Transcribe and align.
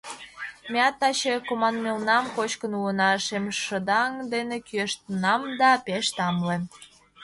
Меат 0.71 0.95
таче 0.99 1.33
команмелнам 1.47 2.25
кочкын 2.35 2.71
улына, 2.79 3.09
шемшыдаҥ 3.25 4.11
дене 4.33 4.57
кӱэштынам 4.67 5.41
да, 5.59 5.71
пеш 5.85 6.05
тамле... 6.17 6.57